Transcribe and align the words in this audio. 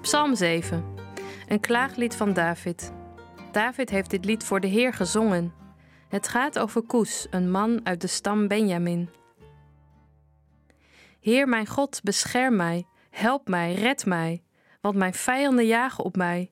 Psalm 0.00 0.34
7. 0.34 0.84
Een 1.48 1.60
klaaglied 1.60 2.14
van 2.14 2.32
David. 2.32 2.92
David 3.52 3.90
heeft 3.90 4.10
dit 4.10 4.24
lied 4.24 4.44
voor 4.44 4.60
de 4.60 4.66
Heer 4.66 4.92
gezongen. 4.92 5.52
Het 6.08 6.28
gaat 6.28 6.58
over 6.58 6.82
Koes, 6.82 7.26
een 7.30 7.50
man 7.50 7.80
uit 7.82 8.00
de 8.00 8.06
stam 8.06 8.48
Benjamin. 8.48 9.10
Heer 11.20 11.48
mijn 11.48 11.66
God, 11.66 12.00
bescherm 12.02 12.56
mij, 12.56 12.86
help 13.10 13.48
mij, 13.48 13.74
red 13.74 14.06
mij, 14.06 14.42
want 14.80 14.96
mijn 14.96 15.14
vijanden 15.14 15.66
jagen 15.66 16.04
op 16.04 16.16
mij. 16.16 16.50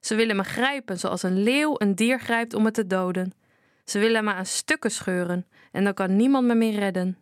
Ze 0.00 0.14
willen 0.14 0.36
me 0.36 0.44
grijpen 0.44 0.98
zoals 0.98 1.22
een 1.22 1.42
leeuw 1.42 1.74
een 1.78 1.94
dier 1.94 2.20
grijpt 2.20 2.54
om 2.54 2.62
me 2.62 2.70
te 2.70 2.86
doden. 2.86 3.32
Ze 3.84 3.98
willen 3.98 4.24
me 4.24 4.32
aan 4.32 4.46
stukken 4.46 4.90
scheuren 4.90 5.46
en 5.72 5.84
dan 5.84 5.94
kan 5.94 6.16
niemand 6.16 6.46
me 6.46 6.54
meer 6.54 6.78
redden. 6.78 7.18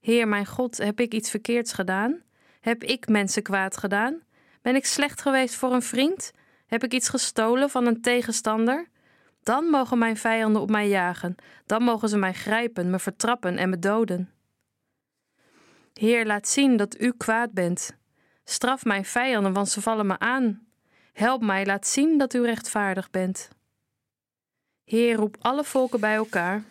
Heer 0.00 0.28
mijn 0.28 0.46
God, 0.46 0.76
heb 0.76 1.00
ik 1.00 1.14
iets 1.14 1.30
verkeerds 1.30 1.72
gedaan? 1.72 2.22
Heb 2.64 2.84
ik 2.84 3.08
mensen 3.08 3.42
kwaad 3.42 3.76
gedaan? 3.76 4.22
Ben 4.62 4.74
ik 4.74 4.86
slecht 4.86 5.20
geweest 5.20 5.54
voor 5.54 5.72
een 5.72 5.82
vriend? 5.82 6.32
Heb 6.66 6.84
ik 6.84 6.92
iets 6.92 7.08
gestolen 7.08 7.70
van 7.70 7.86
een 7.86 8.00
tegenstander? 8.00 8.88
Dan 9.42 9.64
mogen 9.64 9.98
mijn 9.98 10.16
vijanden 10.16 10.62
op 10.62 10.70
mij 10.70 10.88
jagen, 10.88 11.34
dan 11.66 11.82
mogen 11.82 12.08
ze 12.08 12.16
mij 12.16 12.32
grijpen, 12.32 12.90
me 12.90 12.98
vertrappen 12.98 13.56
en 13.58 13.68
me 13.68 13.78
doden. 13.78 14.32
Heer, 15.92 16.26
laat 16.26 16.48
zien 16.48 16.76
dat 16.76 17.00
u 17.00 17.12
kwaad 17.16 17.52
bent. 17.52 17.96
Straf 18.44 18.84
mijn 18.84 19.04
vijanden, 19.04 19.52
want 19.52 19.68
ze 19.68 19.82
vallen 19.82 20.06
me 20.06 20.18
aan. 20.18 20.66
Help 21.12 21.42
mij, 21.42 21.66
laat 21.66 21.86
zien 21.86 22.18
dat 22.18 22.34
u 22.34 22.44
rechtvaardig 22.44 23.10
bent. 23.10 23.48
Heer, 24.84 25.14
roep 25.16 25.36
alle 25.40 25.64
volken 25.64 26.00
bij 26.00 26.14
elkaar 26.14 26.62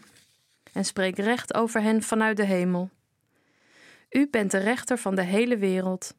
en 0.71 0.85
spreek 0.85 1.17
recht 1.17 1.53
over 1.53 1.81
hen 1.81 2.03
vanuit 2.03 2.37
de 2.37 2.45
hemel. 2.45 2.89
U 4.13 4.27
bent 4.31 4.51
de 4.51 4.57
rechter 4.57 4.97
van 4.97 5.15
de 5.15 5.23
hele 5.23 5.57
wereld. 5.57 6.15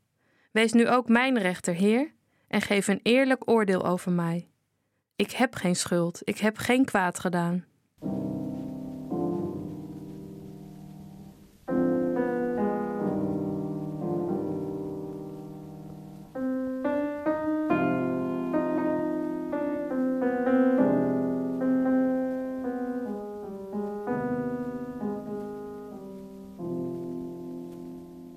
Wees 0.50 0.73
nu 0.73 0.89
ook 0.89 1.09
mijn 1.09 1.39
rechter, 1.39 1.75
Heer, 1.75 2.12
en 2.48 2.61
geef 2.61 2.89
een 2.89 3.01
eerlijk 3.03 3.51
oordeel 3.51 3.86
over 3.86 4.12
mij. 4.12 4.48
Ik 5.17 5.31
heb 5.31 5.55
geen 5.55 5.77
schuld, 5.77 6.20
ik 6.25 6.39
heb 6.39 6.56
geen 6.56 6.84
kwaad 6.84 7.19
gedaan. 7.19 7.64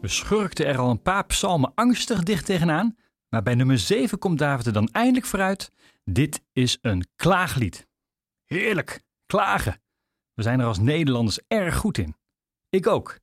We 0.08 0.14
schurkten 0.14 0.66
er 0.66 0.78
al 0.78 0.90
een 0.90 1.02
paar 1.02 1.26
psalmen 1.26 1.72
angstig 1.76 2.24
dicht 2.24 2.46
tegenaan, 2.46 2.98
maar 3.30 3.44
bij 3.44 3.56
nummer 3.56 3.80
7 3.80 4.20
komt 4.20 4.38
David 4.38 4.66
er 4.66 4.74
dan 4.74 4.88
eindelijk 4.88 5.26
vooruit. 5.26 5.72
Dit 6.04 6.44
is 6.54 6.78
een 6.82 7.08
klaaglied. 7.16 7.88
Heerlijk, 8.46 9.04
klagen. 9.26 9.82
We 10.34 10.42
zijn 10.42 10.60
er 10.60 10.66
als 10.66 10.80
Nederlanders 10.80 11.40
erg 11.48 11.76
goed 11.76 11.98
in. 11.98 12.16
Ik 12.70 12.88
ook. 12.88 13.20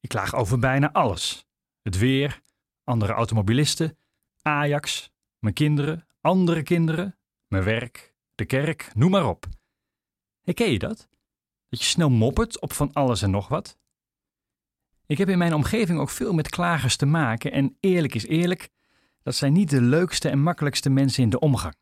Ik 0.00 0.08
klaag 0.08 0.34
over 0.34 0.58
bijna 0.58 0.92
alles. 0.92 1.46
Het 1.82 1.98
weer, 1.98 2.40
andere 2.84 3.12
automobilisten, 3.12 3.98
Ajax, 4.42 5.10
mijn 5.38 5.54
kinderen, 5.54 6.06
andere 6.20 6.62
kinderen, 6.62 7.18
mijn 7.46 7.64
werk, 7.64 8.14
de 8.34 8.44
kerk, 8.44 8.90
noem 8.94 9.10
maar 9.10 9.28
op. 9.28 9.46
Herken 10.40 10.70
je 10.70 10.78
dat? 10.78 11.08
Dat 11.68 11.80
je 11.80 11.86
snel 11.86 12.10
moppert 12.10 12.60
op 12.60 12.72
van 12.72 12.92
alles 12.92 13.22
en 13.22 13.30
nog 13.30 13.48
wat? 13.48 13.79
Ik 15.10 15.18
heb 15.18 15.28
in 15.28 15.38
mijn 15.38 15.54
omgeving 15.54 15.98
ook 15.98 16.10
veel 16.10 16.32
met 16.32 16.48
klagers 16.48 16.96
te 16.96 17.06
maken 17.06 17.52
en 17.52 17.76
eerlijk 17.80 18.14
is 18.14 18.26
eerlijk, 18.26 18.68
dat 19.22 19.34
zijn 19.34 19.52
niet 19.52 19.70
de 19.70 19.80
leukste 19.80 20.28
en 20.28 20.42
makkelijkste 20.42 20.90
mensen 20.90 21.22
in 21.22 21.30
de 21.30 21.38
omgang. 21.38 21.74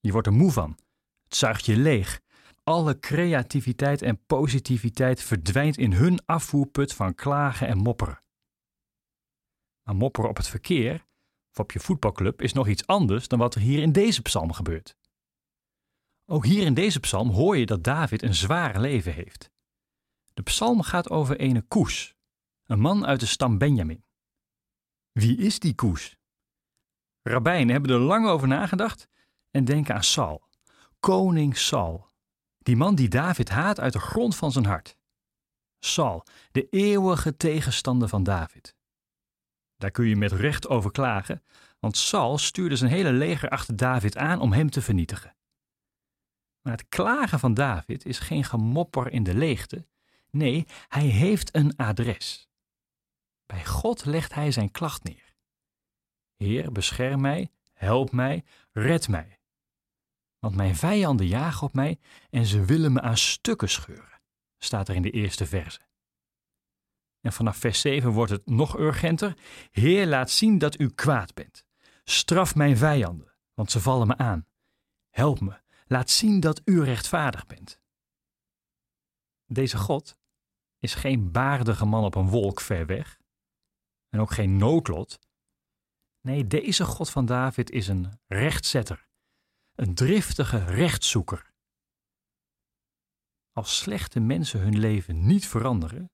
Je 0.00 0.12
wordt 0.12 0.26
er 0.26 0.32
moe 0.32 0.52
van. 0.52 0.78
Het 1.24 1.36
zuigt 1.36 1.66
je 1.66 1.76
leeg. 1.76 2.20
Alle 2.62 2.98
creativiteit 2.98 4.02
en 4.02 4.24
positiviteit 4.26 5.22
verdwijnt 5.22 5.76
in 5.76 5.92
hun 5.92 6.20
afvoerput 6.26 6.94
van 6.94 7.14
klagen 7.14 7.66
en 7.66 7.78
mopperen. 7.78 8.22
Maar 9.82 9.96
mopperen 9.96 10.30
op 10.30 10.36
het 10.36 10.48
verkeer 10.48 11.06
of 11.50 11.58
op 11.58 11.72
je 11.72 11.80
voetbalclub 11.80 12.42
is 12.42 12.52
nog 12.52 12.68
iets 12.68 12.86
anders 12.86 13.28
dan 13.28 13.38
wat 13.38 13.54
er 13.54 13.60
hier 13.60 13.82
in 13.82 13.92
deze 13.92 14.22
psalm 14.22 14.52
gebeurt. 14.52 14.96
Ook 16.26 16.44
hier 16.44 16.66
in 16.66 16.74
deze 16.74 17.00
psalm 17.00 17.30
hoor 17.30 17.56
je 17.56 17.66
dat 17.66 17.84
David 17.84 18.22
een 18.22 18.34
zwaar 18.34 18.80
leven 18.80 19.12
heeft. 19.12 19.50
De 20.34 20.42
psalm 20.42 20.82
gaat 20.82 21.10
over 21.10 21.38
ene 21.38 21.62
koes, 21.62 22.14
een 22.72 22.80
man 22.80 23.06
uit 23.06 23.20
de 23.20 23.26
stam 23.26 23.58
Benjamin. 23.58 24.04
Wie 25.12 25.36
is 25.36 25.58
die 25.58 25.74
koes? 25.74 26.16
Rabbijnen 27.22 27.72
hebben 27.72 27.90
er 27.90 27.98
lang 27.98 28.26
over 28.26 28.48
nagedacht 28.48 29.08
en 29.50 29.64
denken 29.64 29.94
aan 29.94 30.04
Saul, 30.04 30.48
koning 31.00 31.56
Saul, 31.56 32.08
die 32.58 32.76
man 32.76 32.94
die 32.94 33.08
David 33.08 33.48
haat 33.48 33.80
uit 33.80 33.92
de 33.92 33.98
grond 33.98 34.36
van 34.36 34.52
zijn 34.52 34.64
hart. 34.64 34.96
Saul, 35.78 36.24
de 36.52 36.68
eeuwige 36.68 37.36
tegenstander 37.36 38.08
van 38.08 38.22
David. 38.22 38.76
Daar 39.76 39.90
kun 39.90 40.06
je 40.06 40.16
met 40.16 40.32
recht 40.32 40.68
over 40.68 40.90
klagen, 40.90 41.42
want 41.80 41.96
Saul 41.96 42.38
stuurde 42.38 42.76
zijn 42.76 42.90
hele 42.90 43.12
leger 43.12 43.48
achter 43.48 43.76
David 43.76 44.16
aan 44.16 44.40
om 44.40 44.52
hem 44.52 44.70
te 44.70 44.82
vernietigen. 44.82 45.36
Maar 46.62 46.72
het 46.72 46.88
klagen 46.88 47.38
van 47.38 47.54
David 47.54 48.06
is 48.06 48.18
geen 48.18 48.44
gemopper 48.44 49.12
in 49.12 49.22
de 49.22 49.34
leegte. 49.34 49.86
Nee, 50.30 50.66
hij 50.88 51.06
heeft 51.06 51.54
een 51.54 51.76
adres. 51.76 52.50
Bij 53.52 53.64
God 53.64 54.04
legt 54.04 54.34
hij 54.34 54.50
zijn 54.50 54.70
klacht 54.70 55.04
neer. 55.04 55.34
Heer, 56.36 56.72
bescherm 56.72 57.20
mij, 57.20 57.52
help 57.72 58.12
mij, 58.12 58.44
red 58.70 59.08
mij. 59.08 59.40
Want 60.38 60.54
mijn 60.54 60.76
vijanden 60.76 61.26
jagen 61.26 61.66
op 61.66 61.72
mij 61.72 61.98
en 62.30 62.46
ze 62.46 62.64
willen 62.64 62.92
me 62.92 63.00
aan 63.00 63.16
stukken 63.16 63.68
scheuren, 63.68 64.20
staat 64.58 64.88
er 64.88 64.94
in 64.94 65.02
de 65.02 65.10
eerste 65.10 65.46
verse. 65.46 65.80
En 67.20 67.32
vanaf 67.32 67.56
vers 67.56 67.80
7 67.80 68.10
wordt 68.10 68.32
het 68.32 68.46
nog 68.46 68.78
urgenter. 68.78 69.38
Heer, 69.70 70.06
laat 70.06 70.30
zien 70.30 70.58
dat 70.58 70.80
u 70.80 70.90
kwaad 70.90 71.34
bent. 71.34 71.64
Straf 72.04 72.54
mijn 72.54 72.76
vijanden, 72.76 73.34
want 73.54 73.70
ze 73.70 73.80
vallen 73.80 74.06
me 74.06 74.16
aan. 74.16 74.46
Help 75.10 75.40
me, 75.40 75.60
laat 75.86 76.10
zien 76.10 76.40
dat 76.40 76.60
u 76.64 76.82
rechtvaardig 76.82 77.46
bent. 77.46 77.80
Deze 79.46 79.76
God 79.76 80.16
is 80.78 80.94
geen 80.94 81.32
baardige 81.32 81.84
man 81.84 82.04
op 82.04 82.14
een 82.14 82.28
wolk 82.28 82.60
ver 82.60 82.86
weg 82.86 83.20
en 84.12 84.20
ook 84.20 84.30
geen 84.30 84.56
noodlot. 84.56 85.18
Nee, 86.20 86.46
deze 86.46 86.84
God 86.84 87.10
van 87.10 87.26
David 87.26 87.70
is 87.70 87.88
een 87.88 88.20
rechtzetter, 88.26 89.08
een 89.74 89.94
driftige 89.94 90.64
rechtszoeker. 90.64 91.52
Als 93.52 93.76
slechte 93.76 94.20
mensen 94.20 94.60
hun 94.60 94.78
leven 94.78 95.26
niet 95.26 95.46
veranderen, 95.46 96.10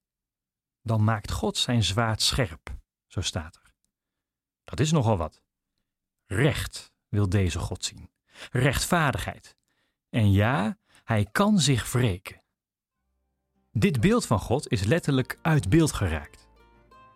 dan 0.83 1.05
maakt 1.05 1.31
God 1.33 1.57
zijn 1.57 1.83
zwaard 1.83 2.23
scherp, 2.23 2.77
zo 3.07 3.21
staat 3.21 3.57
er. 3.57 3.75
Dat 4.65 4.81
is 4.81 4.93
nogal 4.93 5.17
wat. 5.17 5.43
Recht 6.27 6.93
wil 7.09 7.29
deze 7.29 7.59
God 7.59 7.85
zien, 7.85 8.11
rechtvaardigheid. 8.51 9.57
En 10.09 10.33
ja, 10.33 10.79
hij 11.05 11.25
kan 11.33 11.59
zich 11.59 11.93
wreken. 11.93 12.43
Dit 13.73 14.01
beeld 14.01 14.27
van 14.27 14.39
God 14.39 14.69
is 14.69 14.85
letterlijk 14.85 15.39
uit 15.43 15.69
beeld 15.69 15.93
geraakt. 15.93 16.48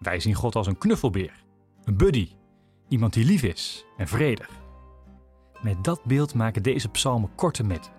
Wij 0.02 0.20
zien 0.20 0.34
God 0.34 0.54
als 0.54 0.66
een 0.66 0.78
knuffelbeer, 0.78 1.44
een 1.84 1.96
buddy, 1.96 2.28
iemand 2.88 3.12
die 3.12 3.24
lief 3.24 3.42
is 3.42 3.84
en 3.96 4.08
vredig. 4.08 4.50
Met 5.62 5.84
dat 5.84 6.04
beeld 6.04 6.34
maken 6.34 6.62
deze 6.62 6.88
psalmen 6.88 7.34
korte 7.34 7.64
metten. 7.64 7.92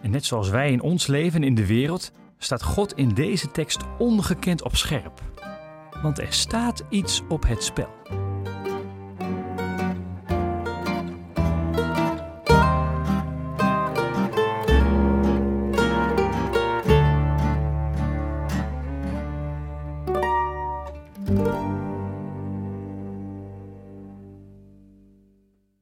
En 0.00 0.10
net 0.10 0.24
zoals 0.24 0.48
wij 0.48 0.70
in 0.72 0.80
ons 0.80 1.06
leven 1.06 1.42
in 1.42 1.54
de 1.54 1.66
wereld, 1.66 2.12
staat 2.38 2.62
God 2.62 2.92
in 2.92 3.08
deze 3.08 3.50
tekst 3.50 3.84
ongekend 3.98 4.62
op 4.62 4.76
scherp. 4.76 5.22
Want 6.02 6.18
er 6.18 6.32
staat 6.32 6.84
iets 6.88 7.22
op 7.28 7.46
het 7.46 7.62
spel. 7.62 8.29